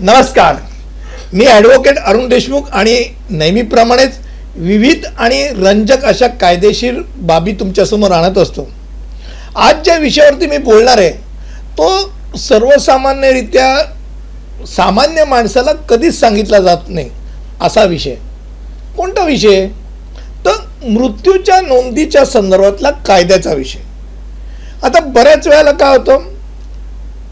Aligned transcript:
नमस्कार. 0.00 0.56
मी 1.32 1.44
ॲडव्होकेट 1.44 1.98
अरुण 1.98 2.28
देशमुख 2.28 2.62
आणि 2.72 3.04
नेहमीप्रमाणेच 3.30 4.18
विविध 4.56 5.06
आणि 5.18 5.48
रंजक 5.48 6.04
अशा 6.04 6.26
कायदेशीर 6.26 6.94
बाबी 7.16 7.52
तुमच्यासमोर 7.52 8.10
आणत 8.10 8.38
असतो. 8.38 8.68
आज 9.56 9.74
ज्या 9.84 9.96
विषयावरती 9.96 10.46
मी 10.46 10.58
बोलणार 10.58 10.98
आहे 10.98 11.10
तो 11.78 12.12
सर्वसामान्यरित्या 12.38 13.84
सामान्य 14.66 15.24
माणसाला 15.24 15.72
कधीच 15.72 16.20
सांगितला 16.20 16.58
जात 16.58 16.76
नाही 16.88 17.10
असा 17.60 17.84
विषय. 17.84 18.14
कोणता 18.96 19.24
विषय? 19.24 19.68
तर 20.44 20.84
मृत्यूच्या 20.84 21.60
नोंदीच्या 21.60 22.24
संदर्भातला 22.24 22.90
कायद्याचा 22.90 23.52
विषय. 23.52 23.78
आता 24.82 25.00
बऱ्याच 25.00 25.48
वेळेला 25.48 25.72
काय 25.72 25.96
होतं? 25.96 26.18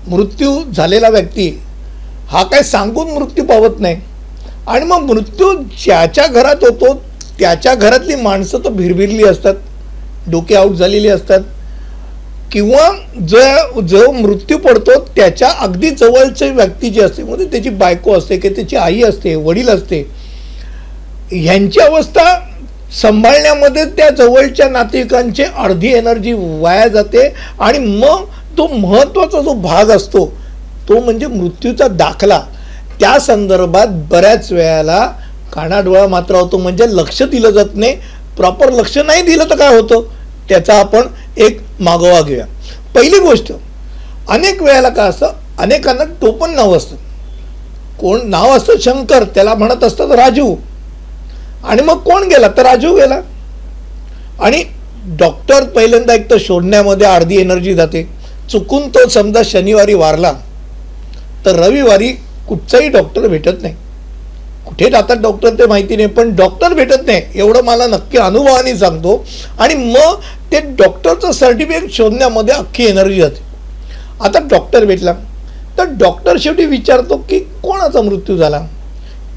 मृत्यू 0.06 0.62
झालेला 0.76 1.08
व्यक्ती 1.08 1.62
हा 2.30 2.42
काय 2.42 2.62
सांगून 2.62 3.10
मृत्यू 3.10 3.44
पावत 3.44 3.80
नाही. 3.80 3.96
आणि 4.68 4.84
मग 4.84 5.02
मृत्यू 5.10 5.52
ज्याच्या 5.84 6.26
घरात 6.26 6.64
होतो 6.64 6.92
त्याच्या 7.38 7.74
घरातली 7.74 8.14
माणसं 8.14 8.64
तर 8.64 8.70
भिरभिरली 8.70 9.24
असतात 9.24 9.54
डोके 10.30 10.54
आऊट 10.56 10.72
झालेली 10.76 11.08
असतात. 11.08 11.40
किंवा 12.52 12.88
जो 13.28 13.80
जो 13.82 14.10
मृत्यू 14.12 14.56
पडतो 14.58 14.98
त्याच्या 15.16 15.48
अगदी 15.60 15.90
जवळची 15.90 16.48
व्यक्ती 16.50 16.90
जी 16.90 17.00
असते 17.00 17.22
म्हणजे 17.22 17.44
त्याची 17.52 17.70
बायको 17.70 18.12
असते 18.18 18.36
की 18.36 18.48
त्याची 18.48 18.76
आई 18.76 19.02
असते 19.04 19.34
वडील 19.34 19.68
असते 19.68 20.00
ह्यांची 21.32 21.80
अवस्था 21.80 22.24
सांभाळण्यामध्ये 23.00 23.84
त्या 23.96 24.08
जवळच्या 24.10 24.68
नातेवाईकांची 24.68 25.42
अर्धी 25.44 25.92
एनर्जी 25.94 26.32
वाया 26.60 26.86
जाते. 26.88 27.28
आणि 27.60 27.78
मग 27.78 28.24
तो 28.58 28.66
महत्त्वाचा 28.68 29.40
जो 29.40 29.52
भाग 29.52 29.90
असतो 29.90 30.24
तो 30.88 31.00
म्हणजे 31.00 31.26
मृत्यूचा 31.26 31.88
दाखला. 31.88 32.42
त्या 33.00 33.18
संदर्भात 33.18 33.86
बऱ्याच 33.90 34.52
वेळेला 34.52 35.12
कानाडोळा 35.52 36.06
मात्र 36.06 36.34
होतो. 36.34 36.58
म्हणजे 36.58 36.84
लक्ष 36.88 37.22
दिलं 37.22 37.50
जात 37.50 37.64
नाही. 37.74 37.96
प्रॉपर 38.36 38.70
लक्ष 38.70 38.98
नाही 38.98 39.22
दिलं 39.22 39.44
तर 39.44 39.56
काय 39.56 39.80
होतं? 39.80 40.02
त्याचा 40.48 40.78
आपण 40.78 41.00
एक 41.36 41.60
मागोवा 41.80 42.20
घेऊया. 42.20 42.46
पहिली 42.94 43.18
गोष्ट 43.18 43.52
अनेक 44.28 44.62
वेळेला 44.62 44.88
काय 44.88 45.08
असतं? 45.08 45.26
अनेकांना 45.58 46.04
टोपण 46.04 46.50
नाव 46.50 46.76
असतं. 46.76 46.96
कोण 47.98 48.20
नाव 48.24 48.50
असतं? 48.50 48.72
शंकर. 48.80 49.24
त्याला 49.24 49.54
म्हणत 49.54 49.84
असतात 49.84 50.10
राजू. 50.10 50.56
आणि 51.64 51.82
मग 51.82 51.98
कोण 51.98 52.22
गेला? 52.22 52.48
तर 52.48 52.62
राजू 52.62 52.94
गेला. 52.94 53.20
आणि 54.40 54.64
डॉक्टर 55.06 55.64
पहिल्यांदा 55.64 56.14
एक 56.14 56.30
तर 56.30 56.36
शोधण्यामध्ये 56.40 57.06
अर्धी 57.06 57.40
एनर्जी 57.40 57.74
जाते. 57.74 58.08
चुकून 58.50 58.88
तो 58.88 59.08
समजा 59.08 59.42
शनिवारी 59.44 59.94
वारला. 59.94 60.32
तर 61.46 61.56
रविवारी 61.56 62.08
कुठचाही 62.48 62.88
डॉक्टर 62.88 63.28
भेटत 63.28 63.62
नाही. 63.62 63.74
कुठे 64.66 64.90
जातात 64.90 65.16
डॉक्टर 65.16 65.48
ते 65.48 65.66
माहिती 65.66 65.96
नाही 65.96 66.08
पण 66.08 66.34
डॉक्टर 66.36 66.74
भेटत 66.74 67.06
नाही 67.06 67.22
एवढं 67.34 67.64
मला 67.64 67.86
नक्की 67.86 68.18
अनुभवाने 68.18 68.76
सांगतो. 68.76 69.24
आणि 69.58 69.74
मग 69.74 70.20
ते 70.52 70.60
डॉक्टरचं 70.60 71.32
सर्टिफिकेट 71.32 71.90
शोधण्यामध्ये 71.92 72.54
अख्खी 72.54 72.86
एनर्जी 72.86 73.20
जाते. 73.20 73.42
आता 74.20 74.38
डॉक्टर 74.38 74.84
भेटला. 74.84 75.12
तर 75.78 75.84
डॉक्टर 75.84 76.36
शेवटी 76.40 76.66
विचारतो 76.66 77.16
की 77.16 77.38
कोणाचा 77.38 78.02
मृत्यू 78.02 78.36
झाला? 78.36 78.60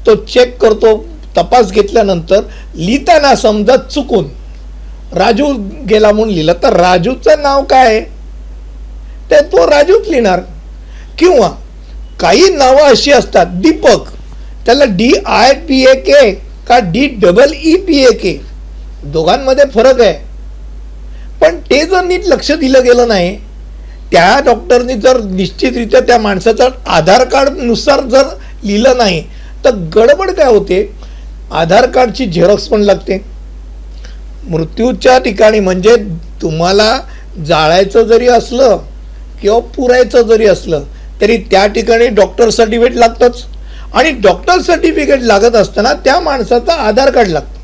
तो 0.06 0.14
चेक 0.14 0.56
करतो 0.62 0.96
तपास 1.36 1.72
घेतल्यानंतर 1.72 2.40
लिहिताना 2.74 3.34
समजा 3.34 3.76
चुकून 3.76 4.28
राजू 5.12 5.46
गेला 5.88 6.12
म्हणून 6.12 6.34
लिहिलं. 6.34 6.52
तर 6.52 6.72
राजूचं 6.72 7.42
नाव 7.42 7.64
काय 7.64 7.86
आहे? 7.86 8.00
ते 9.30 9.40
तो 9.42 9.66
राजूच 9.66 10.08
लिहिणार. 10.08 10.40
किंवा 11.18 11.50
काही 12.20 12.48
नावं 12.54 12.88
अशी 12.90 13.12
असतात. 13.12 13.46
दीपक 13.60 14.08
त्याला 14.66 14.84
D 14.96 15.12
I 15.26 15.52
P 15.68 15.82
A 15.84 15.94
K 16.06 16.30
का 16.68 16.78
D 16.92 17.06
double 17.22 17.52
E 17.54 17.74
P 17.86 17.98
A 18.04 18.10
K 18.22 18.36
दोघांमध्ये 19.12 19.64
फरक 19.74 20.00
आहे. 20.00 20.12
पण 21.40 21.56
ते 21.70 21.84
जर 21.86 22.04
नीट 22.04 22.26
लक्ष 22.28 22.50
दिलं 22.52 22.82
गेलं 22.84 23.08
नाही 23.08 23.36
त्या 24.10 24.38
डॉक्टरनी 24.46 24.94
जर 25.00 25.20
निश्चितरित्या 25.24 26.00
त्या 26.00 26.18
माणसाचं 26.18 26.68
आधार 26.88 27.24
कार्डनुसार 27.24 28.00
जर 28.10 28.26
लिहिलं 28.64 28.96
नाही 28.96 29.22
तर 29.64 29.74
गडबड 29.96 30.30
काय 30.30 30.52
होते? 30.52 30.88
आधार 31.52 31.86
कार्डची 31.90 32.26
झेरॉक्स 32.26 32.66
पण 32.68 32.80
लागते. 32.80 33.18
मृत्यूच्या 34.48 35.18
ठिकाणी 35.18 35.60
म्हणजे 35.60 35.94
तुम्हाला 36.42 36.96
जाळायचं 37.46 38.02
जरी 38.06 38.28
असलं 38.28 38.76
किंवा 39.42 39.58
पुरायचं 39.76 40.22
जरी 40.28 40.46
असलं 40.46 40.84
तरी 41.20 41.36
त्या 41.50 41.66
ठिकाणी 41.66 42.06
डॉक्टर 42.08 42.50
सर्टिफिकेट 42.50 42.96
लागतंच. 42.96 43.44
आणि 43.94 44.10
डॉक्टर 44.10 44.60
सर्टिफिकेट 44.60 45.22
लागत 45.22 45.56
असताना 45.56 45.92
त्या 46.04 46.18
माणसाचा 46.20 46.74
आधार 46.88 47.10
कार्ड 47.10 47.28
लागतं. 47.28 47.58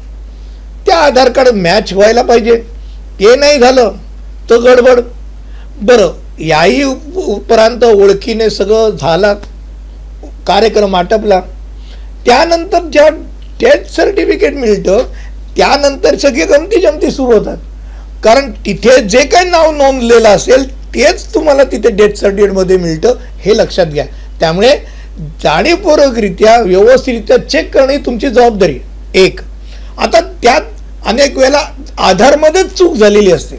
त्या 0.87 0.97
आधार 0.97 1.29
कार्ड 1.29 1.49
मॅच 1.49 1.93
व्हायला 1.93 2.23
पाहिजे. 2.23 2.57
ते 3.21 3.35
नाही 3.37 3.59
झालं 3.59 3.93
तर 4.51 4.57
गडबड. 4.57 5.01
बरं 5.81 6.13
याही 6.41 6.83
उपरांत 6.83 7.85
ओळखीने 7.85 8.49
सगळं 8.51 8.97
झाला 8.97 9.33
कार्यक्रम 10.47 10.97
आटपला. 10.97 11.41
त्यानंतर 12.27 12.83
ज्या 12.93 13.09
डेथ 13.61 13.91
सर्टिफिकेट 13.97 14.55
मिळतं 14.55 15.03
त्यानंतर 15.57 16.17
सगळे 16.17 16.45
गमती 16.45 16.81
जमती 16.81 17.11
सुरू 17.11 17.33
होतात. 17.33 17.57
कारण 18.25 18.51
तिथे 18.67 19.01
जे 19.01 19.23
काही 19.23 19.49
नाव 19.51 19.71
नोंदलेलं 19.73 20.29
असेल 20.29 20.65
तेच 20.97 21.25
तुम्हाला 21.35 21.65
तिथे 21.65 21.91
डेथ 21.91 22.15
सर्टिफिकेटमध्ये 22.17 22.77
मिळतं 22.77 23.15
हे 23.41 23.57
लक्षात 23.57 23.87
घ्या. 23.87 24.05
त्यामुळे 24.41 24.77
जाणीवपूर्वकरित्या 25.43 26.57
व्यवस्थितरित्या 26.61 27.37
चेक 27.49 27.73
करणे 27.75 27.97
ही 27.97 28.05
तुमची 28.07 28.29
जबाबदारी 28.29 28.79
एक. 29.15 29.41
आता 29.99 30.21
त्यात 30.43 31.07
अनेक 31.07 31.37
वेळेला 31.39 31.61
आधारमध्येच 31.99 32.73
चूक 32.79 32.97
झालेली 32.97 33.33
असते. 33.33 33.57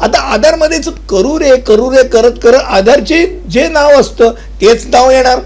आता 0.00 0.20
आधारमध्ये 0.32 0.78
चूक 0.78 0.94
करू 1.10 1.38
रे 1.38 1.56
करू 1.56 1.90
रे 1.90 2.02
करत 2.08 2.38
करत 2.42 2.64
आधारचे 2.66 3.24
जे 3.50 3.68
नाव 3.68 3.90
असतं 4.00 4.34
तेच 4.60 4.86
नाव 4.86 5.10
येणार. 5.10 5.40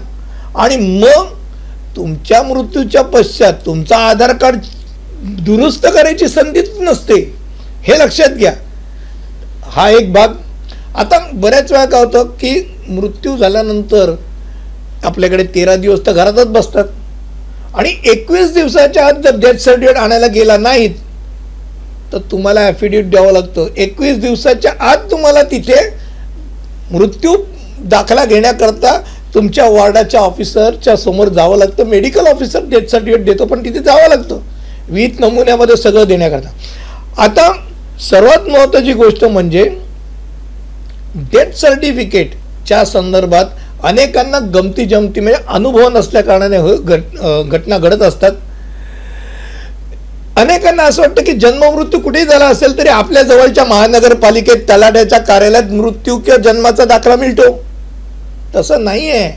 आणि 0.55 0.77
मग 0.77 1.33
तुमच्या 1.95 2.41
मृत्यूच्या 2.43 3.01
पश्चात 3.03 3.53
तुमचा 3.65 3.97
आधार 3.97 4.33
कार्ड 4.33 4.55
दुरुस्त 5.45 5.85
करायची 5.85 6.27
संधीच 6.27 6.69
नसते. 6.79 7.21
हे 7.83 7.99
लक्षात 7.99 8.29
घ्या. 8.29 8.53
हा 9.65 9.89
एक 9.89 10.11
भाग 10.13 10.33
आता 10.95 11.19
बऱ्याच 11.33 11.71
वेळा 11.71 11.85
काय 11.85 12.03
होतं 12.03 12.27
की 12.41 12.59
मृत्यू 12.87 13.35
झाल्यानंतर 13.37 14.13
आपल्याकडे 15.05 15.43
तेरा 15.55 15.75
दिवस 15.75 16.05
तर 16.05 16.11
घरातच 16.11 16.47
बसतात. 16.47 16.85
आणि 17.75 17.89
एकवीस 18.11 18.53
दिवसाच्या 18.53 19.05
आत 19.07 19.13
जर 19.23 19.35
डेथ 19.39 19.57
सर्टिफिकेट 19.59 19.97
आणायला 19.97 20.27
गेला 20.27 20.57
नाहीत 20.57 20.91
तर 22.13 22.17
तुम्हाला 22.31 22.61
ॲफिडेविट 22.67 23.09
द्यावं 23.11 23.31
लागतं. 23.33 23.67
एकवीस 23.75 24.17
दिवसाच्या 24.19 24.71
आत 24.89 25.11
तुम्हाला 25.11 25.41
तिथे 25.51 25.81
मृत्यू 26.91 27.35
दाखला 27.91 28.25
घेण्याकरता 28.25 28.97
तुमच्या 29.33 29.65
वॉर्डाच्या 29.69 30.19
ऑफिसरच्या 30.21 30.95
समोर 30.97 31.27
जावं 31.29 31.57
लागतं. 31.57 31.85
मेडिकल 31.85 32.27
ऑफिसर 32.27 32.65
डेथ 32.69 32.87
सर्टिफिकेट 32.91 33.25
देतो 33.25 33.45
पण 33.45 33.63
तिथे 33.65 33.79
जावं 33.79 34.07
लागतं. 34.09 34.39
वीस 34.89 35.19
नमुन्यामध्ये 35.19 35.75
सगळं 35.75 36.07
देण्याकरता. 36.07 36.49
आता 37.17 37.51
सर्वात 38.09 38.47
महत्त्वाची 38.49 38.93
गोष्ट 38.93 39.23
म्हणजे 39.25 39.63
डेथ 41.15 41.53
सर्टिफिकेटच्या 41.55 42.83
संदर्भात 42.85 43.45
अनेकांना 43.85 44.39
गमती 44.53 44.85
जमती 44.85 45.19
म्हणजे 45.19 45.43
अनुभव 45.47 45.89
नसल्या 45.89 46.21
कारणाने 46.23 46.57
घट 46.77 47.51
घटना 47.51 47.77
घडत 47.77 48.01
असतात. 48.01 48.31
अनेकांना 50.37 50.83
असं 50.83 51.01
वाटतं 51.01 51.23
की 51.23 51.33
जन्ममृत्यू 51.39 51.99
कुठेही 51.99 52.25
झाला 52.25 52.45
असेल 52.45 52.77
तरी 52.77 52.89
आपल्या 52.89 53.21
जवळच्या 53.23 53.63
महानगरपालिकेत 53.65 54.67
तलाट्याच्या 54.69 55.19
कार्यालयात 55.19 55.71
मृत्यू 55.71 56.17
किंवा 56.17 56.37
जन्माचा 56.43 56.85
दाखला 56.85 57.15
मिळतो. 57.15 57.51
तसं 58.55 58.83
नाही 58.83 59.09
आहे 59.11 59.33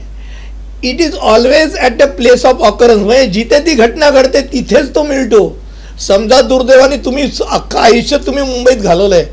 it 0.89 1.01
is 1.01 1.15
always 1.17 1.77
at 1.77 1.97
the 1.99 2.09
place 2.17 2.45
of 2.47 2.63
occurrence 2.63 3.03
म्हणजे 3.03 3.27
जिथे 3.33 3.59
ती 3.67 3.75
घटना 3.75 4.11
घडते 4.11 4.41
तिथेच 4.53 4.95
तो 4.95 5.03
मिळतो. 5.03 5.57
समजा 6.01 6.41
दुर्दैवाने 6.41 6.97
तुम्ही 7.05 7.31
अख्खं 7.51 7.79
आयुष्य 7.79 8.17
तुम्ही 8.27 8.43
मुंबईत 8.45 8.83
घालवलं 8.83 9.15
आहे 9.15 9.27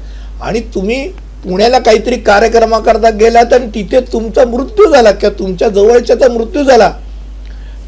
आणि 0.43 0.59
तुम्ही 0.75 1.05
पुण्याला 1.45 1.79
काहीतरी 1.79 2.15
कार्यक्रमाकरता 2.17 3.09
गेलात 3.09 3.53
आणि 3.53 3.67
तिथे 3.73 3.99
तुमचा 4.13 4.45
मृत्यू 4.45 4.91
झाला 4.91 5.11
किंवा 5.11 5.37
तुमच्या 5.39 5.67
जवळच्याचा 5.69 6.27
मृत्यू 6.33 6.63
झाला 6.63 6.91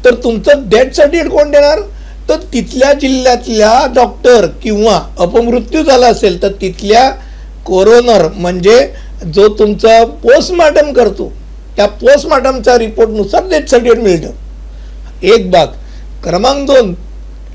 तर 0.04 0.14
तुमचं 0.14 0.68
डेथ 0.68 0.90
सर्टिफिकेट 0.96 1.30
कोण 1.30 1.50
देणार? 1.50 1.80
तर 2.28 2.36
तिथल्या 2.52 2.92
जिल्ह्यातल्या 2.92 3.86
डॉक्टर 3.94 4.46
किंवा 4.62 5.00
अपमृत्यू 5.18 5.82
झाला 5.82 6.06
असेल 6.06 6.40
तर 6.42 6.52
तिथल्या 6.60 7.08
कोरोनर 7.66 8.26
म्हणजे 8.34 8.76
जो 9.34 9.48
तुमचा 9.58 10.04
पोस्टमार्टम 10.22 10.92
करतो 10.92 11.32
त्या 11.76 11.86
पोस्टमार्टमच्या 11.86 12.76
रिपोर्टनुसार 12.78 13.48
डेथ 13.48 13.68
सर्टिफिकेट 13.70 14.02
मिळतं. 14.02 14.30
एक 15.22 15.50
भाग 15.50 15.66
क्रमांक 16.24 16.66
दोन 16.66 16.94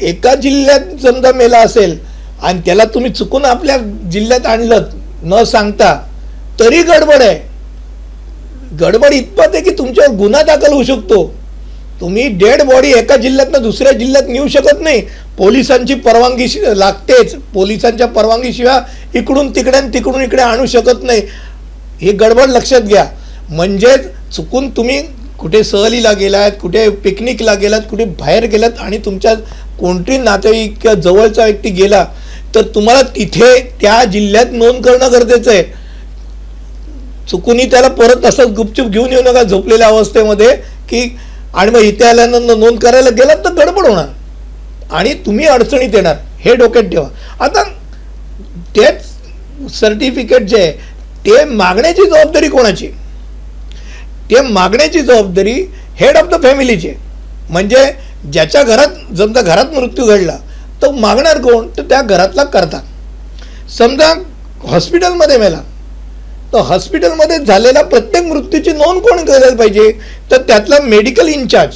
एका 0.02 0.34
जिल्ह्यात 0.36 1.02
समजा 1.02 1.32
मेला 1.32 1.58
असेल 1.58 1.98
आणि 2.42 2.62
त्याला 2.66 2.84
तुम्ही 2.94 3.12
चुकून 3.12 3.46
आपल्या 3.46 3.78
जिल्ह्यात 4.12 4.46
आणलं 4.46 4.84
न 5.24 5.44
सांगता 5.44 6.10
तरी 6.60 6.82
गडबड 6.82 7.22
आहे. 7.22 7.40
गडबड 8.80 9.14
इतपत 9.14 9.50
आहे 9.54 9.62
की 9.62 9.70
तुमच्यावर 9.70 10.16
गुन्हा 10.16 10.42
दाखल 10.42 10.74
होऊ 10.74 10.84
शकतो. 10.84 11.36
तुम्ही 12.02 12.30
डेड 12.30 12.62
बॉडी 12.62 12.90
एका 12.90 13.18
जिल्ह्यातनं 13.18 13.62
दुसऱ्या 13.62 13.92
जिल्ह्यात 13.92 14.24
नेऊ 14.30 14.48
शकत 14.48 14.82
नाही. 14.82 15.02
पोलिसांची 15.38 15.94
परवानगी 15.94 16.48
शि- 16.48 16.74
लागतेच. 16.74 17.36
पोलिसांच्या 17.36 18.08
परवानगीशिवाय 18.08 18.80
इकडून 19.20 19.56
तिकडे 19.56 19.82
तिकडून 19.94 20.22
इकडे 20.22 20.42
आणू 20.42 20.66
शकत 20.66 21.04
नाही. 21.04 21.22
ही 22.02 22.12
गडबड 22.12 22.50
लक्षात 22.50 22.82
घ्या. 22.82 23.06
म्हणजेच 23.50 24.00
चुकून 24.36 24.70
तुम्ही 24.70 25.02
कुठे 25.40 25.64
सहलीला 25.64 26.12
गेलात 26.12 26.52
कुठे 26.62 26.90
पिकनिकला 26.90 27.54
गेलात 27.54 27.82
कुठे 27.90 28.06
बाहेर 28.06 28.46
गेलात 28.46 28.72
आणि 28.80 28.98
तुमच्या 28.98 29.34
कोणतीही 29.80 30.18
नातेवाईक 30.18 30.82
किंवा 30.82 30.96
जवळचा 30.96 31.44
व्यक्ती 31.44 31.70
गेला 31.70 32.06
तर 32.56 32.62
तुम्हाला 32.76 33.02
तिथे 33.16 33.58
त्या 33.82 34.04
जिल्ह्यात 34.04 34.52
नोंद 34.52 34.86
करणं 34.86 35.12
गरजेचं 35.12 35.52
आहे. 35.52 35.64
चुकूनही 37.30 37.70
त्याला 37.72 37.88
परत 37.88 38.26
असंच 38.26 38.48
गुपचूप 38.56 38.88
घेऊन 38.88 39.12
येऊ 39.12 39.22
नका 39.24 39.44
झोपलेल्या 39.44 39.88
अवस्थेमध्ये 39.88 40.56
की 40.90 41.08
आणि 41.54 41.72
मग 41.72 41.82
इथे 41.82 42.06
आल्यानंतर 42.06 42.56
नोंद 42.56 42.80
करायला 42.80 43.10
गेलात 43.10 43.44
तर 43.46 43.54
गडबड 43.54 43.88
होणार. 43.88 44.08
आणि 44.92 45.14
तुम्ही 45.26 45.46
अडचणीत 45.48 45.96
येणार. 45.96 46.16
हे 46.40 46.56
डोक्यात 46.56 46.84
ठेवा. 46.84 47.08
आता 47.40 47.64
तेच 48.76 49.72
सर्टिफिकेट 49.74 50.48
जे 50.48 50.62
आहे 50.62 50.72
ते 51.26 51.44
मागण्याची 51.46 52.06
जबाबदारी 52.06 52.48
कोणाची? 52.50 52.88
ते 54.32 54.42
मागण्याची 54.42 55.02
जबाबदारी 55.02 55.54
हेड 56.00 56.18
ऑफ 56.18 56.28
द 56.30 56.42
फॅमिलीची 56.44 56.92
म्हणजे 57.50 57.86
ज्याच्या 58.32 58.64
घरात 58.64 59.16
समजा 59.18 59.42
घरात 59.42 59.74
मृत्यू 59.74 60.06
घडला 60.06 60.38
तर 60.82 60.92
मागणार 60.92 61.38
कोण? 61.38 61.68
तर 61.68 61.82
त्या 61.82 62.02
घरातला 62.02 62.44
करता. 62.44 62.80
समजा 63.78 64.14
हॉस्पिटलमध्ये 64.64 65.38
मेला. 65.38 65.60
तर 66.54 66.58
हॉस्पिटलमध्ये 66.58 67.38
झालेला 67.38 67.82
प्रत्येक 67.82 68.26
मृत्यूची 68.26 68.72
नोंद 68.72 69.02
कोण 69.02 69.26
करायला 69.26 69.56
पाहिजे? 69.56 69.92
तर 70.32 70.42
त्यातला 70.42 70.80
मेडिकल 70.80 71.28
इन्चार्ज 71.28 71.76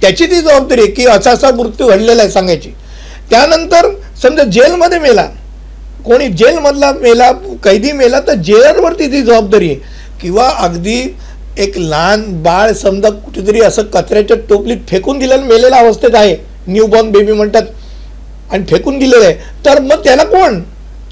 त्याची 0.00 0.26
ती 0.26 0.40
जबाबदारी 0.40 0.80
आहे 0.80 0.90
की 0.90 1.06
असा 1.06 1.30
असा 1.30 1.50
मृत्यू 1.50 1.88
घडलेला 1.88 2.22
आहे 2.22 2.30
सांगायची. 2.30 2.70
त्यानंतर 3.30 3.88
समजा 4.22 4.44
जेलमध्ये 4.44 4.98
मेला. 4.98 5.26
कोणी 6.04 6.28
जेलमधला 6.28 6.92
मेला 6.92 7.32
कैदी 7.64 7.92
मेला 7.92 8.20
तर 8.20 8.34
जेलरवरती 8.34 9.06
ती 9.06 9.22
जबाबदारी 9.22 9.70
आहे. 9.70 9.80
किंवा 10.22 10.48
अगदी 10.58 11.16
एक 11.58 11.78
लहान 11.78 12.42
बाळ 12.42 12.72
समजा 12.72 13.10
कुठेतरी 13.10 13.60
असं 13.60 13.82
कचऱ्याच्या 13.82 14.36
टोपलीत 14.48 14.76
फेकून 14.88 15.18
दिल्यानं 15.18 15.46
मेलेल्या 15.46 15.78
अवस्थेत 15.78 16.14
आहे. 16.14 16.36
न्यूबॉर्न 16.66 17.10
बेबी 17.10 17.32
म्हणतात. 17.32 17.62
आणि 18.52 18.64
फेकून 18.70 18.98
दिलेलं 18.98 19.24
आहे. 19.24 19.34
तर 19.66 19.80
मग 19.80 20.04
त्याला 20.04 20.24
कोण? 20.24 20.60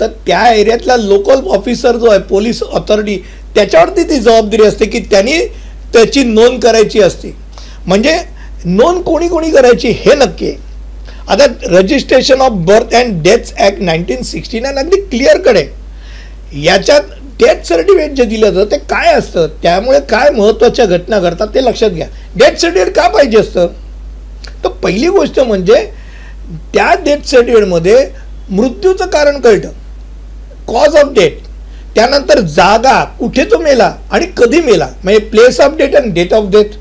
तर 0.01 0.07
त्या 0.27 0.47
एरियातला 0.53 0.97
लोकल 0.97 1.47
ऑफिसर 1.55 1.97
जो 1.97 2.11
आहे 2.11 2.19
पोलीस 2.21 2.63
ऑथॉरिटी 2.63 3.17
त्याच्यावरती 3.55 4.03
ती 4.11 4.19
जबाबदारी 4.19 4.65
असते 4.65 4.87
की 4.87 4.99
त्यांनी 5.01 5.39
त्याची 5.93 6.23
नोंद 6.25 6.61
करायची 6.63 7.01
असते. 7.03 7.35
म्हणजे 7.87 8.17
नोंद 8.65 9.03
कोणी 9.03 9.29
कोणी 9.29 9.51
करायची 9.51 9.89
हे 9.89 10.15
नक्की 10.15 10.47
आहे. 10.47 10.57
आता 11.29 11.47
registration 11.71 12.41
of 12.41 12.53
birth 12.67 12.95
and 12.95 13.23
death 13.23 13.53
act 13.59 13.81
nineteen 13.81 14.23
sixty 14.23 14.61
nine 14.61 14.79
अगदी 14.79 15.01
क्लिअरकडे 15.01 15.67
याच्यात 16.63 17.03
डेथ 17.41 17.63
सर्टिफिकेट 17.65 18.15
जे 18.15 18.25
दिलं 18.25 18.51
जातं 18.51 18.71
ते 18.71 18.77
काय 18.91 19.13
असतं? 19.15 19.47
त्यामुळे 19.63 20.01
काय 20.01 20.31
महत्त्वाच्या 20.31 20.87
घटना 20.87 21.19
घडतात 21.19 21.49
ते 21.55 21.65
लक्षात 21.65 21.91
घ्या. 21.91 22.07
डेथ 22.37 22.61
सर्टिफिकेट 22.61 22.95
का 22.97 23.07
पाहिजे 23.09 23.39
असतं? 23.39 23.67
तर 24.65 24.69
पहिली 24.83 25.09
गोष्ट 25.09 25.41
म्हणजे 25.41 25.75
त्या 26.75 26.93
डेथ 27.05 27.27
सर्टिफिकेटमध्ये 27.27 28.07
मृत्यूचं 28.51 29.07
कारण 29.07 29.41
कळतं. 29.41 29.69
कॉज 30.69 30.97
ऑफ 30.97 31.13
डेथ 31.15 31.47
त्यानंतर 31.95 32.41
जागा 32.41 33.03
कुठे 33.19 33.45
तो 33.45 33.59
मेला 33.59 33.93
आणि 34.11 34.27
कधी 34.37 34.61
मेला? 34.61 34.89
म्हणजे 35.05 35.21
प्लेस 35.21 35.61
ऑफ 35.61 35.77
डेथ 35.79 35.97
आणि 35.97 36.11
डेट 36.13 36.35
ऑफ 36.35 36.51
डेथ 36.51 36.77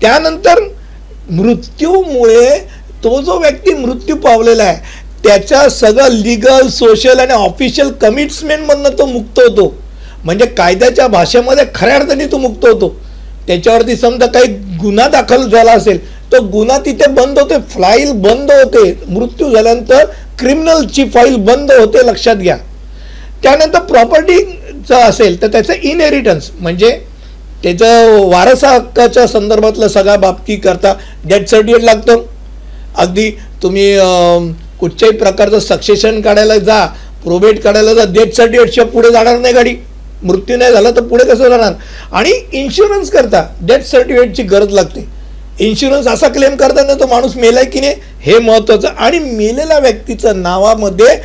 त्यानंतर 0.00 0.60
मृत्यूमुळे 1.30 2.58
तो 3.04 3.20
जो 3.22 3.38
व्यक्ती 3.38 3.74
मृत्यू 3.74 4.16
पावलेला 4.16 4.64
आहे 4.64 4.98
त्याच्या 5.24 5.68
सगळं 5.70 6.08
लिगल 6.12 6.68
सोशल 6.68 7.20
आणि 7.20 7.32
ऑफिशियल 7.32 7.90
कमिट्समेंटमधनं 7.92 8.98
तो 8.98 9.06
मुक्त 9.06 9.40
होतो. 9.40 9.74
म्हणजे 10.24 10.46
कायद्याच्या 10.46 11.06
भाषेमध्ये 11.08 11.64
खऱ्या 11.74 11.96
अर्थाने 11.96 12.26
तो 12.26 12.38
मुक्त 12.38 12.66
होतो. 12.66 12.88
त्याच्यावरती 13.46 13.96
समजा 13.96 14.26
काही 14.26 14.46
गुन्हा 14.80 15.08
दाखल 15.08 15.48
झाला 15.50 15.72
असेल 15.72 15.98
तो 16.32 16.40
गुन्हा 16.48 16.78
तिथे 16.78 17.06
बंद 17.12 17.38
होते 17.38 17.58
फाईल 17.70 18.12
बंद 18.22 18.50
होते. 18.52 18.82
मृत्यू 19.08 19.50
झाल्यानंतर 19.50 20.04
क्रिमिनलची 20.38 21.04
फाईल 21.14 21.36
बंद 21.44 21.72
होते 21.72 22.06
लक्षात 22.06 22.36
घ्या. 22.36 22.56
त्यानंतर 23.42 23.80
प्रॉपर्टीचं 23.82 24.94
असेल 24.96 25.40
तर 25.42 25.46
त्याचं 25.52 25.72
इनहेरिटन्स 25.82 26.50
म्हणजे 26.60 26.90
त्याचं 27.62 28.28
वारसा 28.28 28.68
हक्काच्या 28.70 29.26
संदर्भातलं 29.26 29.88
सगळ्या 29.88 30.16
बाबती 30.18 30.56
करता 30.56 30.92
डेथ 31.24 31.44
सर्टिफिकेट 31.50 31.84
लागतं. 31.84 32.22
अगदी 32.96 33.30
तुम्ही 33.62 33.92
कुठच्याही 34.80 35.16
प्रकारचं 35.18 35.58
सक्सेशन 35.58 36.20
काढायला 36.20 36.56
जा 36.58 36.84
प्रोबेट 37.24 37.62
काढायला 37.62 37.94
जा 37.94 38.04
डेथ 38.12 38.36
सर्टिफिकेटच्या 38.36 38.84
पुढे 38.86 39.10
जाणार 39.10 39.38
नाही 39.38 39.54
गाडी. 39.54 39.74
मृत्यू 40.22 40.56
नाही 40.56 40.72
झाला 40.72 40.90
तर 40.90 41.02
पुढे 41.02 41.24
कसं 41.24 41.48
जाणार? 41.48 41.72
आणि 42.12 42.32
इन्शुरन्स 42.52 43.10
करता 43.10 43.46
डेथ 43.60 43.84
सर्टिफिकेटची 43.90 44.42
गरज 44.42 44.72
लागते. 44.74 45.06
इन्शुरन्स 45.60 46.06
असा 46.08 46.28
क्लेम 46.28 46.54
करताना 46.56 46.94
तो 46.94 47.06
माणूस 47.06 47.36
मेलाय 47.36 47.64
की 47.64 47.80
नाही 47.80 47.94
हे 48.22 48.38
महत्त्वाचं 48.38 48.88
आणि 48.88 49.18
मेलेल्या 49.18 49.78
व्यक्तीचं 49.78 50.42
नावामध्ये 50.42 51.16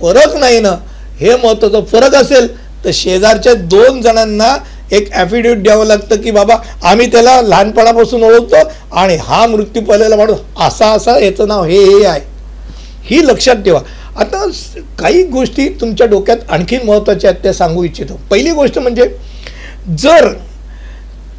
फरक 0.00 0.36
नाही 0.36 0.60
ना. 0.60 0.74
हे 1.20 1.34
महत्त्वाचं 1.36 1.84
फरक 1.92 2.14
असेल 2.14 2.48
तर 2.84 2.90
शेजारच्या 2.94 3.54
दोन 3.54 4.00
जणांना 4.02 4.56
एक 4.92 5.10
ॲफिडेविट 5.12 5.62
द्यावं 5.62 5.86
लागतं 5.86 6.20
की 6.22 6.30
बाबा 6.30 6.54
आम्ही 6.90 7.06
त्याला 7.12 7.40
लहानपणापासून 7.42 8.22
ओळखतो 8.24 8.62
आणि 8.92 9.16
हा 9.16 9.46
मृत्यू 9.46 9.82
पाहिलेला 9.82 10.16
माणूस 10.16 10.38
असा 10.66 10.90
असा 10.92 11.18
याचं 11.18 11.48
नाव 11.48 11.64
हे 11.64 11.78
हे 11.78 12.04
आहे. 12.04 12.20
ही 13.04 13.26
लक्षात 13.26 13.56
ठेवा. 13.64 13.80
आता 14.16 14.46
काही 14.98 15.22
गोष्टी 15.24 15.68
तुमच्या 15.80 16.06
डोक्यात 16.06 16.38
आणखीन 16.48 16.86
महत्त्वाच्या 16.86 17.30
आहेत 17.30 17.42
त्या 17.42 17.52
सांगू 17.52 17.84
इच्छितो. 17.84 18.18
पहिली 18.30 18.50
गोष्ट 18.50 18.78
म्हणजे 18.78 19.08
जर 19.98 20.28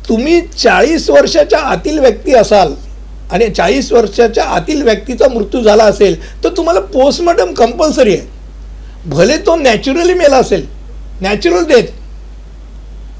तुम्ही 0.09 0.39
चाळीस 0.57 1.09
वर्षाच्या 1.09 1.59
आतील 1.59 1.99
व्यक्ती 1.99 2.33
असाल 2.35 2.73
आणि 3.31 3.47
चाळीस 3.49 3.91
वर्षाच्या 3.91 4.43
आतील 4.45 4.81
व्यक्तीचा 4.83 5.27
मृत्यू 5.33 5.61
झाला 5.61 5.83
असेल 5.83 6.15
तर 6.43 6.49
तुम्हाला 6.57 6.79
पोस्टमॉर्टम 6.79 7.53
कंपल्सरी 7.53 8.15
आहे. 8.15 8.27
भले 9.05 9.37
तो 9.37 9.55
नॅचरली 9.55 10.13
मेला 10.13 10.37
असेल 10.37 10.65
नॅचरल 11.21 11.65
डेथ 11.67 11.83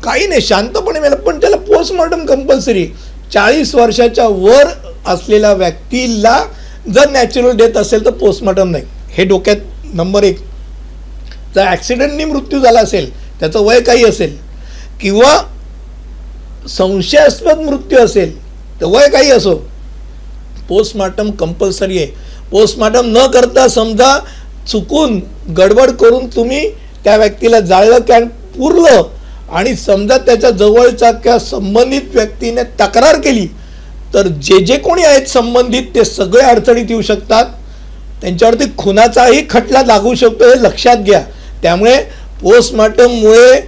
काही 0.04 0.28
नाही 0.28 0.42
शांतपणे 0.42 1.00
मेला 1.00 1.16
पण 1.16 1.40
त्याला 1.42 1.58
पोस्टमॉर्टम 1.58 2.26
कंपल्सरी 2.26 2.86
चाळीस 3.34 3.74
वर्षाच्या 3.76 4.28
वर 4.28 4.68
असलेल्या 5.08 5.54
व्यक्तीला 5.54 6.38
जर 6.94 7.10
नॅचरल 7.10 7.58
डेथ 7.58 7.78
असेल 7.78 8.06
तर 8.06 8.12
पोस्टमॉर्टम 8.12 8.70
नाही. 8.70 8.84
हे 9.10 9.24
डोक्यात 9.26 9.58
नंबर 9.94 10.24
एक. 10.24 10.40
जर 11.56 11.66
ॲक्सिडेंटनी 11.66 12.26
मृत्यू 12.26 12.60
झाला 12.60 12.80
असेल 12.80 13.10
त्याचं 13.40 13.60
वय 13.60 13.80
काही 13.82 14.04
असेल 14.06 14.36
किंवा 15.02 15.38
संशयास्पद 16.70 17.60
मृत्यू 17.60 18.00
असेल 18.00 18.36
तर 18.82 18.86
वय 18.86 19.08
काही 19.10 19.32
असो. 19.32 19.56
पोस्टमार्टम 20.70 21.30
कंपल्सरी 21.32 21.98
आहे. 21.98 22.08
पोस्टमार्टम 22.52 23.06
न 23.08 23.26
करता 23.34 23.68
समजा 23.68 24.18
चुकून 24.72 25.20
गडबड 25.58 25.92
करून 25.92 26.28
तुम्ही 26.28 26.70
त्या 27.04 27.16
व्यक्तीला 27.18 27.60
जाळलं 27.60 28.00
किंवा 28.00 28.20
पुरलं 28.58 29.02
आणि 29.52 29.76
समजा 29.76 30.18
त्याच्या 30.18 30.50
जवळच्या 30.50 31.12
किंवा 31.12 31.38
संबंधित 31.40 32.16
व्यक्तीने 32.16 32.64
तक्रार 32.80 33.20
केली 33.22 33.46
तर 34.14 34.28
जे 34.28 34.60
जे 34.66 34.78
कोणी 34.78 35.04
आहेत 35.04 35.28
संबंधित 35.30 35.84
ते 35.96 36.04
सगळे 36.06 36.42
अडचणीत 36.42 36.86
येऊ 36.90 37.02
शकतात. 37.02 37.46
त्यांच्यावरती 38.22 38.66
खुनाचाही 38.78 39.42
खटला 39.50 39.82
लागू 39.84 40.14
शकतो 40.16 40.50
हे 40.50 40.62
लक्षात 40.64 40.98
घ्या. 40.98 41.22
त्यामुळे 41.62 41.96
पोस्टमार्टममुळे 42.42 43.60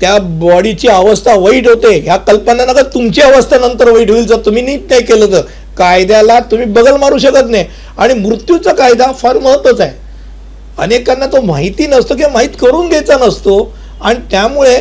त्या 0.00 0.16
बॉडीची 0.18 0.88
अवस्था 0.88 1.34
वाईट 1.34 1.68
होते. 1.68 1.98
ह्या 2.00 2.16
कल्पना 2.16 2.64
नका 2.64 2.82
तुमची 2.94 3.20
अवस्था 3.20 3.58
नंतर 3.58 3.90
वाईट 3.90 4.10
होईल 4.10 4.26
जर 4.26 4.36
तुम्ही 4.46 4.62
नीट 4.62 4.90
नाही 4.90 5.02
केलं 5.04 5.32
तर. 5.32 5.40
कायद्याला 5.78 6.38
तुम्ही 6.50 6.66
बगल 6.66 6.96
मारू 6.96 7.18
शकत 7.18 7.50
नाही. 7.50 7.64
आणि 7.98 8.14
मृत्यूचा 8.14 8.72
कायदा 8.72 9.10
फार 9.12 9.38
महत्त्वाचा 9.38 9.84
आहे. 9.84 9.92
अनेकांना 10.78 11.26
तो 11.26 11.40
माहिती 11.42 11.86
नसतो 11.86 12.14
किंवा 12.14 12.32
माहीत 12.32 12.56
करून 12.60 12.88
घ्यायचा 12.88 13.16
नसतो. 13.20 13.74
आणि 14.02 14.18
त्यामुळे 14.30 14.76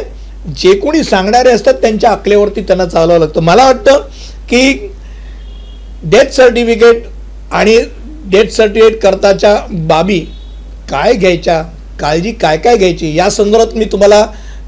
जे 0.58 0.74
कोणी 0.80 1.04
सांगणारे 1.04 1.52
असतात 1.52 1.74
त्यांच्या 1.74 2.10
आकलेवरती 2.10 2.62
त्यांना 2.62 2.86
चालवावं 2.86 3.20
लागतं. 3.20 3.42
मला 3.42 3.66
वाटतं 3.66 4.02
की 4.50 4.90
डेथ 6.04 6.32
सर्टिफिकेट 6.32 7.04
आणि 7.52 7.78
डेथ 8.32 8.50
सर्टिफिकेट 8.52 9.02
करताच्या 9.02 9.56
बाबी 9.88 10.20
काय 10.90 11.14
घ्यायच्या 11.14 11.62
काळजी 12.00 12.32
काय 12.32 12.58
काय 12.58 12.78
घ्यायची 12.78 13.16
या 13.16 13.30
संदर्भात 13.30 13.76
मी 13.76 13.86
तुम्हाला 13.86 14.26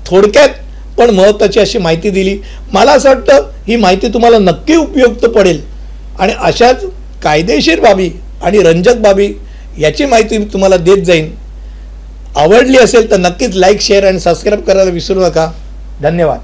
थोडक्यात 0.10 0.50
पण 0.98 1.10
महत्त्वाची 1.10 1.60
अशी 1.60 1.78
माहिती 1.78 2.10
दिली. 2.10 2.38
मला 2.74 2.92
असं 2.92 3.10
वाटतं 3.10 3.50
ही 3.68 3.75
माहिती 3.75 4.08
तुम्हाला 4.08 4.39
नक्की 4.39 4.75
उपयुक्त 4.75 5.25
पडेल. 5.25 5.62
आणि 6.20 6.34
अशाच 6.42 6.84
कायदेशीर 7.24 7.80
बाबी 7.80 8.10
आणि 8.44 8.60
रंजक 8.60 8.96
बाबी 8.96 9.34
याची 9.80 10.06
माहिती 10.06 10.38
मी 10.38 10.46
तुम्हाला 10.46 10.78
देत 10.78 11.04
जाईन. 11.04 11.32
आवडली 12.36 12.78
असेल 12.78 13.12
तर 13.12 13.18
नक्कीच 13.18 13.56
लाईक 13.56 13.82
शेअर 13.82 14.04
आणि 14.04 14.20
सबस्क्राईब 14.20 14.62
करायला 14.62 14.92
विसरू 14.92 15.20
नका. 15.20 15.51
धन्यवाद. 16.01 16.39